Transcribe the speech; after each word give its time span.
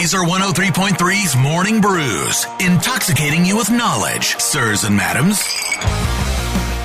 Lazer 0.00 0.24
103.3's 0.24 1.36
Morning 1.36 1.82
Brews, 1.82 2.46
intoxicating 2.58 3.44
you 3.44 3.58
with 3.58 3.70
knowledge, 3.70 4.34
sirs 4.38 4.84
and 4.84 4.96
madams. 4.96 5.42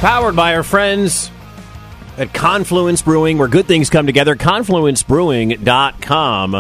Powered 0.02 0.36
by 0.36 0.54
our 0.54 0.64
friends 0.64 1.32
at 2.18 2.34
Confluence 2.34 3.02
Brewing, 3.02 3.38
where 3.38 3.48
good 3.48 3.68
things 3.68 3.90
come 3.90 4.06
together. 4.06 4.36
ConfluenceBrewing.com. 4.36 6.56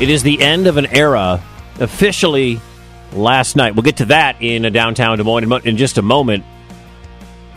It 0.00 0.08
is 0.08 0.22
the 0.22 0.40
end 0.40 0.68
of 0.68 0.76
an 0.76 0.86
era, 0.86 1.42
officially 1.80 2.60
last 3.12 3.56
night. 3.56 3.74
We'll 3.74 3.82
get 3.82 3.96
to 3.96 4.04
that 4.04 4.40
in 4.40 4.64
a 4.66 4.70
downtown 4.70 5.18
Des 5.18 5.24
Moines 5.24 5.66
in 5.66 5.76
just 5.76 5.98
a 5.98 6.02
moment. 6.02 6.44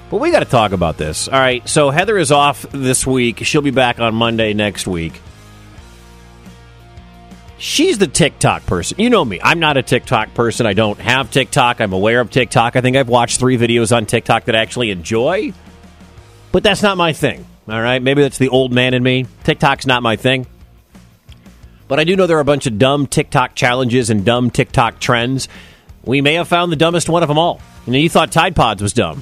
But 0.10 0.18
we 0.18 0.32
got 0.32 0.40
to 0.40 0.46
talk 0.46 0.72
about 0.72 0.98
this. 0.98 1.28
All 1.28 1.40
right, 1.40 1.70
so 1.70 1.92
Heather 1.92 2.18
is 2.18 2.32
off 2.32 2.66
this 2.72 3.06
week. 3.06 3.46
She'll 3.46 3.62
be 3.62 3.70
back 3.70 4.00
on 4.00 4.16
Monday 4.16 4.56
next 4.56 4.88
week. 4.88 5.22
She's 7.60 7.98
the 7.98 8.08
TikTok 8.08 8.66
person. 8.66 9.00
You 9.00 9.10
know 9.10 9.26
me. 9.26 9.42
I'm 9.44 9.60
not 9.60 9.76
a 9.76 9.84
TikTok 9.84 10.34
person. 10.34 10.66
I 10.66 10.72
don't 10.72 10.98
have 11.00 11.30
TikTok. 11.30 11.82
I'm 11.82 11.92
aware 11.92 12.22
of 12.22 12.32
TikTok. 12.32 12.78
I 12.78 12.82
think 12.82 12.96
I've 12.96 13.10
watched 13.10 13.38
three 13.38 13.58
videos 13.58 13.96
on 13.96 14.06
TikTok 14.06 14.46
that 14.46 14.56
I 14.56 14.60
actually 14.60 14.92
enjoy. 14.92 15.52
But 16.54 16.64
that's 16.64 16.82
not 16.82 16.96
my 16.96 17.12
thing. 17.12 17.46
All 17.68 17.82
right. 17.82 18.02
Maybe 18.02 18.22
that's 18.22 18.38
the 18.38 18.48
old 18.48 18.72
man 18.72 18.94
in 18.94 19.04
me. 19.04 19.26
TikTok's 19.44 19.86
not 19.86 20.02
my 20.02 20.16
thing. 20.16 20.48
But 21.90 22.00
I 22.00 22.06
do 22.06 22.16
know 22.16 22.28
there 22.28 22.38
are 22.38 22.42
a 22.42 22.46
bunch 22.46 22.66
of 22.66 22.80
dumb 22.80 23.08
TikTok 23.08 23.56
challenges 23.56 24.10
and 24.10 24.24
dumb 24.24 24.52
TikTok 24.52 25.02
trends. 25.02 25.50
We 26.06 26.22
may 26.22 26.36
have 26.36 26.48
found 26.48 26.72
the 26.72 26.78
dumbest 26.78 27.10
one 27.10 27.24
of 27.24 27.28
them 27.28 27.38
all. 27.38 27.60
You 27.86 27.92
know, 27.92 28.00
you 28.00 28.10
thought 28.10 28.32
Tide 28.32 28.56
Pods 28.56 28.82
was 28.82 28.94
dumb. 28.94 29.22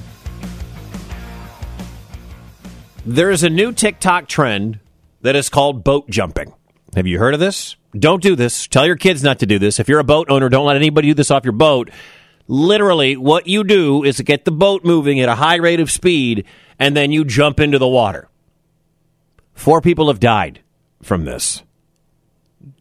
There 3.04 3.32
is 3.32 3.42
a 3.42 3.50
new 3.50 3.72
TikTok 3.72 4.28
trend 4.28 4.78
that 5.22 5.34
is 5.34 5.48
called 5.48 5.82
boat 5.82 6.08
jumping. 6.08 6.54
Have 6.94 7.06
you 7.06 7.18
heard 7.18 7.34
of 7.34 7.40
this? 7.40 7.76
Don't 7.98 8.22
do 8.22 8.34
this. 8.36 8.66
Tell 8.66 8.86
your 8.86 8.96
kids 8.96 9.22
not 9.22 9.38
to 9.40 9.46
do 9.46 9.58
this. 9.58 9.78
If 9.78 9.88
you're 9.88 9.98
a 9.98 10.04
boat 10.04 10.30
owner, 10.30 10.48
don't 10.48 10.66
let 10.66 10.76
anybody 10.76 11.08
do 11.08 11.14
this 11.14 11.30
off 11.30 11.44
your 11.44 11.52
boat. 11.52 11.90
Literally, 12.46 13.16
what 13.16 13.46
you 13.46 13.62
do 13.62 14.04
is 14.04 14.20
get 14.20 14.44
the 14.44 14.50
boat 14.50 14.84
moving 14.84 15.20
at 15.20 15.28
a 15.28 15.34
high 15.34 15.56
rate 15.56 15.80
of 15.80 15.90
speed, 15.90 16.46
and 16.78 16.96
then 16.96 17.12
you 17.12 17.24
jump 17.24 17.60
into 17.60 17.78
the 17.78 17.88
water. 17.88 18.28
Four 19.54 19.80
people 19.80 20.08
have 20.08 20.20
died 20.20 20.60
from 21.02 21.24
this. 21.24 21.62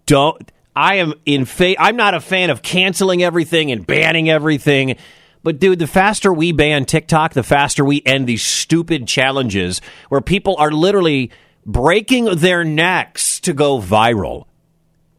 Don't. 0.05 0.51
I 0.75 0.95
am 0.95 1.13
in 1.25 1.45
fa- 1.45 1.81
I'm 1.81 1.95
not 1.95 2.13
a 2.13 2.21
fan 2.21 2.49
of 2.49 2.61
canceling 2.61 3.23
everything 3.23 3.71
and 3.71 3.85
banning 3.85 4.29
everything. 4.29 4.95
But 5.43 5.59
dude, 5.59 5.79
the 5.79 5.87
faster 5.87 6.31
we 6.31 6.51
ban 6.51 6.85
TikTok, 6.85 7.33
the 7.33 7.43
faster 7.43 7.83
we 7.83 8.01
end 8.05 8.27
these 8.27 8.43
stupid 8.43 9.07
challenges 9.07 9.81
where 10.09 10.21
people 10.21 10.55
are 10.57 10.71
literally 10.71 11.31
breaking 11.67 12.37
their 12.37 12.63
necks 12.63 13.41
to 13.41 13.53
go 13.53 13.79
viral. 13.79 14.45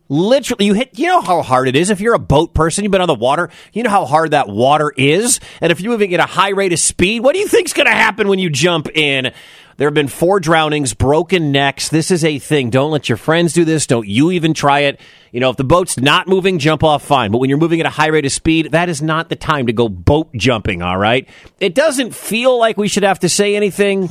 Literally, 0.09 0.65
you 0.65 0.73
hit, 0.73 0.99
you 0.99 1.07
know 1.07 1.21
how 1.21 1.43
hard 1.43 1.69
it 1.69 1.77
is. 1.77 1.91
If 1.91 2.01
you're 2.01 2.15
a 2.15 2.19
boat 2.19 2.55
person, 2.55 2.83
you've 2.83 2.91
been 2.91 3.03
on 3.03 3.09
the 3.09 3.15
water, 3.15 3.51
you 3.75 3.83
know 3.83 3.91
how 3.91 4.07
hard 4.07 4.31
that 4.31 4.49
water 4.49 4.91
is. 4.97 5.39
And 5.61 5.71
if 5.71 5.83
you're 5.83 5.93
moving 5.93 6.15
at 6.15 6.21
a 6.21 6.25
high 6.25 6.49
rate 6.49 6.73
of 6.73 6.79
speed, 6.79 7.21
what 7.21 7.35
do 7.35 7.41
you 7.41 7.47
think's 7.47 7.75
going 7.75 7.87
to 7.87 7.93
happen 7.93 8.27
when 8.27 8.39
you 8.39 8.49
jump 8.49 8.89
in? 8.97 9.33
There 9.77 9.87
have 9.87 9.95
been 9.95 10.09
four 10.09 10.41
drownings, 10.41 10.95
broken 10.95 11.53
necks. 11.53 11.91
This 11.91 12.11
is 12.11 12.25
a 12.25 12.39
thing. 12.41 12.71
Don't 12.71 12.91
let 12.91 13.09
your 13.09 13.19
friends 13.19 13.53
do 13.53 13.65
this. 13.65 13.87
Don't 13.87 14.09
you 14.09 14.33
even 14.33 14.55
try 14.55 14.81
it. 14.81 14.99
You 15.31 15.39
know, 15.41 15.51
if 15.51 15.57
the 15.57 15.63
boat's 15.63 15.99
not 16.01 16.27
moving, 16.27 16.59
jump 16.59 16.83
off 16.83 17.05
fine. 17.05 17.31
But 17.31 17.39
when 17.39 17.49
you're 17.49 17.61
moving 17.61 17.79
at 17.79 17.87
a 17.87 17.91
high 17.91 18.09
rate 18.09 18.25
of 18.25 18.33
speed, 18.33 18.73
that 18.73 18.89
is 18.89 19.03
not 19.03 19.29
the 19.29 19.37
time 19.37 19.67
to 19.67 19.73
go 19.73 19.89
boat 19.89 20.33
jumping, 20.35 20.83
all 20.83 20.97
right? 20.97 21.29
It 21.61 21.77
doesn't 21.77 22.13
feel 22.13 22.59
like 22.59 22.77
we 22.77 22.89
should 22.89 23.05
have 23.05 23.21
to 23.21 23.29
say 23.29 23.55
anything. 23.55 24.11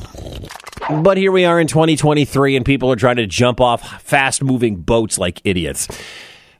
But 0.90 1.18
here 1.18 1.30
we 1.30 1.44
are 1.44 1.60
in 1.60 1.66
2023, 1.66 2.56
and 2.56 2.64
people 2.64 2.90
are 2.90 2.96
trying 2.96 3.16
to 3.16 3.26
jump 3.26 3.60
off 3.60 4.02
fast 4.02 4.42
moving 4.42 4.76
boats 4.76 5.18
like 5.18 5.42
idiots. 5.44 5.86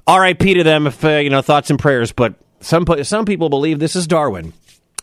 R.I.P. 0.06 0.54
to 0.54 0.62
them, 0.62 0.86
if, 0.86 1.02
uh, 1.02 1.16
you 1.16 1.30
know, 1.30 1.40
thoughts 1.40 1.70
and 1.70 1.78
prayers. 1.78 2.12
But 2.12 2.34
some, 2.60 2.84
some 3.04 3.24
people 3.24 3.48
believe 3.48 3.78
this 3.78 3.96
is 3.96 4.06
Darwin. 4.06 4.52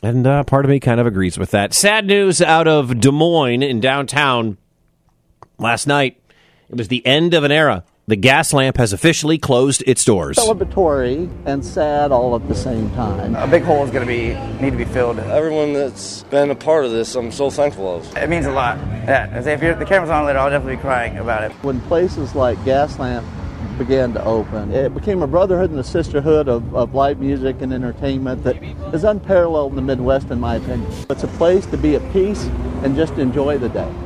And 0.03 0.27
uh, 0.27 0.43
part 0.43 0.63
of 0.63 0.69
me 0.69 0.79
kind 0.79 0.99
of 0.99 1.07
agrees 1.07 1.39
with 1.39 1.51
that. 1.51 1.73
Sad 1.73 2.05
news 2.05 2.39
out 2.39 2.67
of 2.67 2.99
Des 2.99 3.11
Moines 3.11 3.63
in 3.63 3.79
downtown 3.79 4.59
last 5.57 5.87
night. 5.87 6.21
It 6.69 6.77
was 6.77 6.89
the 6.89 7.03
end 7.03 7.33
of 7.33 7.43
an 7.43 7.51
era 7.51 7.83
the 8.07 8.17
Gaslamp 8.17 8.77
has 8.77 8.93
officially 8.93 9.37
closed 9.37 9.83
its 9.87 10.05
doors. 10.05 10.37
Celebratory 10.37 11.29
and 11.45 11.65
sad 11.65 12.11
all 12.11 12.35
at 12.35 12.47
the 12.47 12.53
same 12.53 12.89
time. 12.91 13.35
A 13.35 13.47
big 13.47 13.63
hole 13.63 13.83
is 13.83 13.89
going 13.89 14.05
to 14.05 14.11
be 14.11 14.35
need 14.61 14.71
to 14.71 14.77
be 14.77 14.85
filled. 14.85 15.17
Everyone 15.19 15.73
that's 15.73 16.23
been 16.23 16.51
a 16.51 16.55
part 16.55 16.85
of 16.85 16.91
this, 16.91 17.15
I'm 17.15 17.31
so 17.31 17.49
thankful 17.49 17.95
of. 17.95 18.17
It 18.17 18.29
means 18.29 18.45
a 18.45 18.51
lot. 18.51 18.77
Yeah, 18.77 19.27
and 19.35 19.47
if 19.47 19.79
the 19.79 19.85
camera's 19.85 20.11
on 20.11 20.25
later, 20.25 20.39
I'll 20.39 20.49
definitely 20.49 20.75
be 20.75 20.81
crying 20.81 21.17
about 21.17 21.43
it. 21.43 21.51
When 21.63 21.81
places 21.81 22.35
like 22.35 22.57
Gaslamp 22.59 23.25
began 23.79 24.13
to 24.13 24.23
open, 24.23 24.71
it 24.71 24.93
became 24.93 25.23
a 25.23 25.27
brotherhood 25.27 25.71
and 25.71 25.79
a 25.79 25.83
sisterhood 25.83 26.47
of, 26.47 26.75
of 26.75 26.93
live 26.93 27.19
music 27.19 27.61
and 27.61 27.73
entertainment 27.73 28.43
that 28.43 28.61
is 28.93 29.03
unparalleled 29.03 29.71
in 29.71 29.75
the 29.77 29.81
Midwest, 29.81 30.29
in 30.29 30.39
my 30.39 30.57
opinion. 30.57 30.91
It's 31.09 31.23
a 31.23 31.27
place 31.29 31.65
to 31.67 31.77
be 31.77 31.95
at 31.95 32.13
peace 32.13 32.43
and 32.83 32.95
just 32.95 33.13
enjoy 33.13 33.57
the 33.57 33.69
day. 33.69 34.04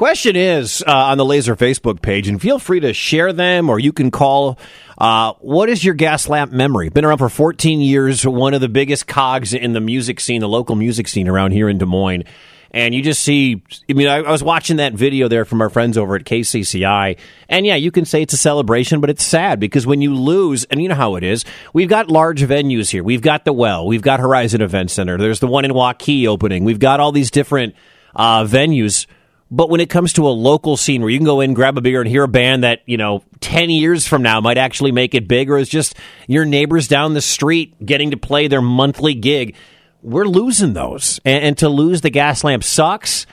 Question 0.00 0.34
is 0.34 0.82
uh, 0.86 0.90
on 0.90 1.18
the 1.18 1.26
Lazer 1.26 1.54
Facebook 1.54 2.00
page, 2.00 2.26
and 2.26 2.40
feel 2.40 2.58
free 2.58 2.80
to 2.80 2.94
share 2.94 3.34
them 3.34 3.68
or 3.68 3.78
you 3.78 3.92
can 3.92 4.10
call. 4.10 4.58
Uh, 4.96 5.34
what 5.40 5.68
is 5.68 5.84
your 5.84 5.94
Gaslamp 5.94 6.52
memory? 6.52 6.88
Been 6.88 7.04
around 7.04 7.18
for 7.18 7.28
14 7.28 7.82
years, 7.82 8.26
one 8.26 8.54
of 8.54 8.62
the 8.62 8.68
biggest 8.70 9.06
cogs 9.06 9.52
in 9.52 9.74
the 9.74 9.80
music 9.80 10.18
scene, 10.18 10.40
the 10.40 10.48
local 10.48 10.74
music 10.74 11.06
scene 11.06 11.28
around 11.28 11.50
here 11.50 11.68
in 11.68 11.76
Des 11.76 11.84
Moines. 11.84 12.24
And 12.70 12.94
you 12.94 13.02
just 13.02 13.20
see, 13.22 13.62
I 13.90 13.92
mean, 13.92 14.08
I, 14.08 14.20
I 14.20 14.30
was 14.30 14.42
watching 14.42 14.78
that 14.78 14.94
video 14.94 15.28
there 15.28 15.44
from 15.44 15.60
our 15.60 15.68
friends 15.68 15.98
over 15.98 16.16
at 16.16 16.24
KCCI. 16.24 17.18
And 17.50 17.66
yeah, 17.66 17.74
you 17.74 17.90
can 17.90 18.06
say 18.06 18.22
it's 18.22 18.32
a 18.32 18.38
celebration, 18.38 19.02
but 19.02 19.10
it's 19.10 19.22
sad 19.22 19.60
because 19.60 19.86
when 19.86 20.00
you 20.00 20.14
lose, 20.14 20.64
and 20.64 20.80
you 20.80 20.88
know 20.88 20.94
how 20.94 21.16
it 21.16 21.24
is, 21.24 21.44
we've 21.74 21.90
got 21.90 22.10
large 22.10 22.40
venues 22.40 22.90
here. 22.90 23.04
We've 23.04 23.20
got 23.20 23.44
the 23.44 23.52
Well, 23.52 23.86
we've 23.86 24.00
got 24.00 24.18
Horizon 24.18 24.62
Event 24.62 24.92
Center, 24.92 25.18
there's 25.18 25.40
the 25.40 25.46
one 25.46 25.66
in 25.66 25.72
Waukee 25.72 26.26
opening, 26.26 26.64
we've 26.64 26.78
got 26.78 27.00
all 27.00 27.12
these 27.12 27.30
different 27.30 27.74
uh, 28.16 28.44
venues 28.44 29.06
but 29.50 29.68
when 29.68 29.80
it 29.80 29.90
comes 29.90 30.12
to 30.12 30.28
a 30.28 30.30
local 30.30 30.76
scene 30.76 31.00
where 31.00 31.10
you 31.10 31.18
can 31.18 31.24
go 31.24 31.40
in, 31.40 31.54
grab 31.54 31.76
a 31.76 31.80
beer, 31.80 32.00
and 32.00 32.08
hear 32.08 32.22
a 32.22 32.28
band 32.28 32.62
that, 32.62 32.80
you 32.86 32.96
know, 32.96 33.24
10 33.40 33.68
years 33.68 34.06
from 34.06 34.22
now 34.22 34.40
might 34.40 34.58
actually 34.58 34.92
make 34.92 35.14
it 35.14 35.26
big, 35.26 35.50
or 35.50 35.58
is 35.58 35.68
just 35.68 35.96
your 36.28 36.44
neighbors 36.44 36.86
down 36.86 37.14
the 37.14 37.20
street 37.20 37.74
getting 37.84 38.12
to 38.12 38.16
play 38.16 38.46
their 38.46 38.62
monthly 38.62 39.14
gig, 39.14 39.56
we're 40.02 40.26
losing 40.26 40.72
those. 40.72 41.18
And, 41.24 41.44
and 41.44 41.58
to 41.58 41.68
lose 41.68 42.00
the 42.00 42.10
Gaslamp 42.10 42.62
sucks. 42.62 43.26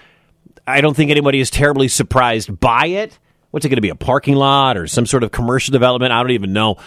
I 0.66 0.82
don't 0.82 0.96
think 0.96 1.12
anybody 1.12 1.40
is 1.40 1.50
terribly 1.50 1.88
surprised 1.88 2.60
by 2.60 2.88
it. 2.88 3.18
What's 3.52 3.66
it 3.66 3.70
going 3.70 3.78
to 3.78 3.82
be, 3.82 3.90
a 3.90 3.96
parking 3.96 4.36
lot 4.36 4.76
or 4.76 4.88
some 4.88 5.06
sort 5.06 5.24
of 5.24 5.32
commercial 5.32 5.72
development? 5.72 6.12
I 6.12 6.22
don't 6.22 6.32
even 6.32 6.52
know. 6.52 6.78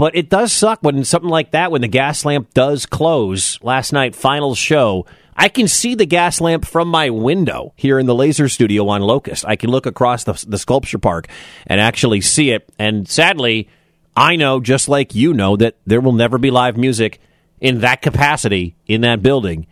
But 0.00 0.16
it 0.16 0.30
does 0.30 0.50
suck 0.50 0.78
when 0.80 1.04
something 1.04 1.28
like 1.28 1.50
that, 1.50 1.70
when 1.70 1.82
the 1.82 1.88
Gaslamp 1.88 2.54
does 2.54 2.86
close 2.86 3.62
last 3.62 3.92
night, 3.92 4.14
final 4.14 4.54
show 4.54 5.04
I 5.36 5.50
can 5.50 5.68
see 5.68 5.94
the 5.94 6.06
Gaslamp 6.06 6.64
from 6.64 6.88
my 6.88 7.10
window 7.10 7.74
here 7.76 7.98
in 7.98 8.06
the 8.06 8.14
laser 8.14 8.48
studio 8.48 8.88
on 8.88 9.02
Locust. 9.02 9.44
I 9.46 9.56
can 9.56 9.68
look 9.68 9.84
across 9.84 10.24
the, 10.24 10.42
the 10.48 10.56
sculpture 10.56 10.96
park 10.96 11.28
and 11.66 11.82
actually 11.82 12.22
see 12.22 12.50
it. 12.50 12.66
And 12.78 13.06
sadly, 13.06 13.68
I 14.16 14.36
know, 14.36 14.58
just 14.58 14.88
like 14.88 15.14
you 15.14 15.34
know, 15.34 15.58
that 15.58 15.76
there 15.84 16.00
will 16.00 16.14
never 16.14 16.38
be 16.38 16.50
live 16.50 16.78
music 16.78 17.20
in 17.60 17.80
that 17.80 18.00
capacity 18.00 18.76
in 18.86 19.02
that 19.02 19.22
building 19.22 19.66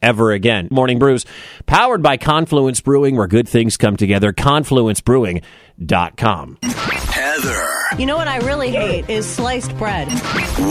ever 0.00 0.32
again. 0.32 0.68
Morning 0.70 0.98
Brews, 0.98 1.26
powered 1.66 2.02
by 2.02 2.16
Confluence 2.16 2.80
Brewing, 2.80 3.16
where 3.16 3.26
good 3.26 3.46
things 3.46 3.76
come 3.76 3.98
together. 3.98 4.32
ConfluenceBrewing.com. 4.32 6.58
Heather. 6.62 7.73
You 7.98 8.06
know 8.06 8.16
what 8.16 8.26
I 8.26 8.38
really 8.38 8.70
hate 8.70 9.08
is 9.08 9.24
sliced 9.24 9.76
bread. 9.78 10.08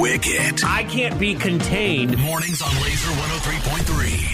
Wicket. 0.01 0.65
I 0.65 0.83
can't 0.83 1.17
be 1.17 1.35
contained. 1.35 2.17
Mornings 2.17 2.61
on 2.61 2.69
Lazer 2.69 3.13
103.3. 3.15 4.33